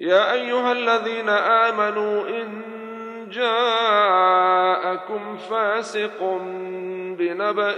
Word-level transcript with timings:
يا 0.00 0.32
أيها 0.32 0.72
الذين 0.72 1.28
آمنوا 1.28 2.28
إن 2.28 2.62
جاءكم 3.30 5.36
فاسق 5.36 6.40
بنبأ 7.18 7.74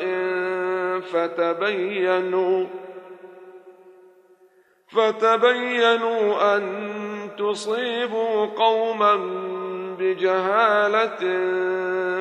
فتبينوا 1.00 2.66
فتبينوا 4.88 6.56
أن 6.56 6.62
تصيبوا 7.38 8.46
قوما 8.46 9.16
بجهالة 9.98 11.22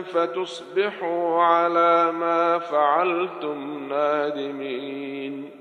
فتصبحوا 0.01 1.43
على 1.43 2.11
ما 2.11 2.59
فعلتم 2.59 3.87
نادمين. 3.89 5.60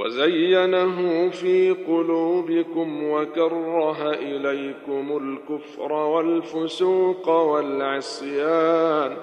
وزينه 0.00 1.28
في 1.30 1.70
قلوبكم 1.70 3.10
وكره 3.10 4.10
إليكم 4.10 5.16
الكفر 5.22 5.92
والفسوق 5.92 7.28
والعصيان. 7.28 9.16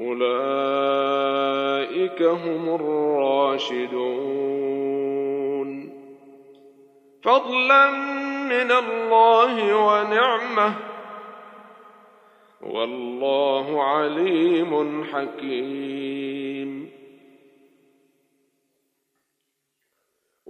أولئك 0.00 0.62
هم 2.22 2.74
الراشدون. 2.74 3.96
فضلا 7.22 7.90
من 8.48 8.72
الله 8.72 9.86
ونعمة. 9.86 10.74
والله 12.62 13.82
عليم 13.82 15.04
حكيم. 15.04 16.25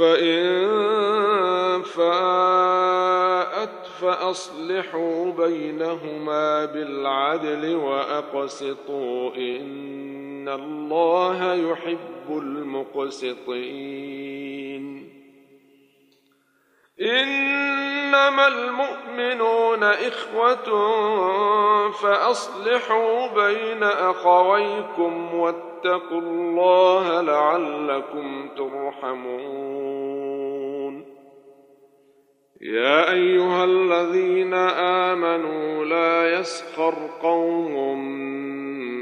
فإن 0.00 1.82
فاءت 1.82 3.86
فأصلحوا 4.00 5.32
بينهما 5.32 6.64
بالعدل 6.64 7.74
وأقسطوا 7.74 9.36
إن 9.36 10.48
الله 10.48 11.54
يحب 11.54 12.28
المقسطين. 12.30 13.50
إنما 17.00 18.48
المؤمنون 18.48 19.82
إخوة 19.82 20.68
فأصلحوا 21.90 23.26
بين 23.26 23.82
أخويكم 23.82 25.34
واتقوا 25.34 26.20
الله 26.20 27.20
لعلكم 27.20 28.48
ترحمون. 28.56 30.00
يا 32.60 33.12
أيها 33.12 33.64
الذين 33.64 34.54
آمنوا 34.54 35.84
لا 35.84 36.38
يسخر 36.38 36.94
قوم 37.22 38.04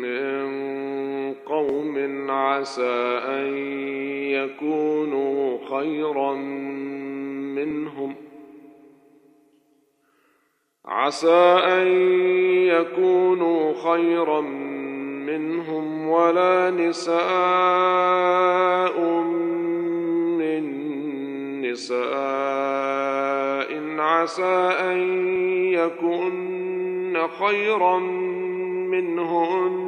من 0.02 1.34
قوم 1.34 2.30
عسى 2.30 3.20
أن 3.26 3.56
يكونوا 4.30 5.58
خيرا 5.70 6.34
منهم. 7.64 8.14
عسى 10.84 11.56
أن 11.64 11.86
يكونوا 12.66 13.72
خيرا 13.92 14.40
منهم 15.30 16.08
ولا 16.08 16.70
نساء 16.70 17.20
من 20.38 20.62
نساء. 21.62 22.78
عسى 24.00 24.70
أن 24.80 24.98
يكن 25.72 27.26
خيرا 27.38 27.98
منهن 28.88 29.87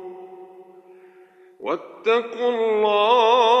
واتقوا 1.61 2.49
الله. 2.49 3.51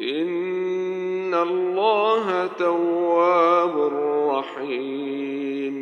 إن 0.00 1.34
الله 1.34 2.46
تواب 2.46 3.76
رحيم. 4.30 5.76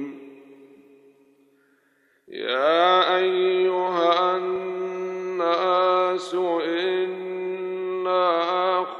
يا 2.28 3.16
أيها 3.16 4.36
الناس 4.36 6.34
إنا 6.64 7.24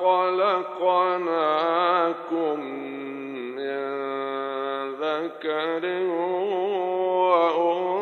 خلقناكم 0.00 1.00
من 3.56 3.85
ذكر 4.94 5.85
وأنثى. 7.19 7.94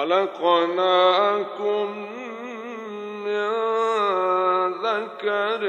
خلقناكم 0.00 1.88
من 3.24 3.50
ذكر 4.84 5.62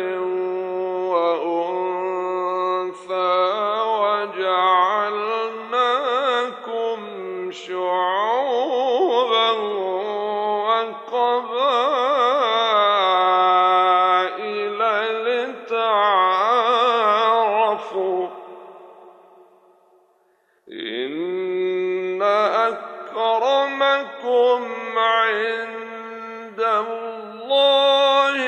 أكرمكم 23.11 24.61
عند 24.97 26.59
الله 26.59 28.45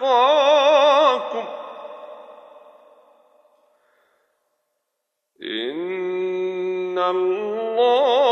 أتقاكم. 0.00 1.46
إن 5.42 6.98
الله 6.98 8.31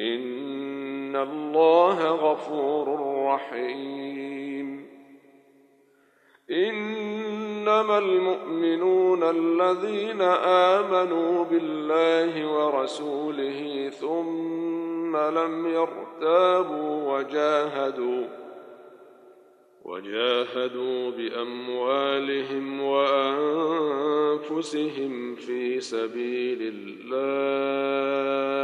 إن 0.00 1.16
الله 1.16 2.08
غفور 2.08 3.16
رحيم. 3.26 4.86
إنما 6.50 7.98
المؤمنون 7.98 9.22
الذين 9.22 10.20
آمنوا 10.72 11.44
بالله 11.44 12.52
ورسوله 12.52 13.90
ثم 14.00 15.16
لم 15.16 15.66
يرتابوا 15.66 17.18
وجاهدوا 17.18 18.24
وجاهدوا 19.84 21.10
بأموالهم 21.10 22.80
وأنفسهم 22.80 23.44
في 25.34 25.80
سبيل 25.80 26.58
الله. 26.62 28.63